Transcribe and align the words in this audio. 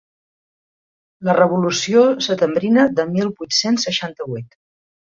La 1.29 1.35
revolució 1.39 2.03
setembrina 2.29 2.89
de 2.97 3.07
mil 3.15 3.33
vuit-cents 3.39 3.89
seixanta-vuit. 3.91 4.61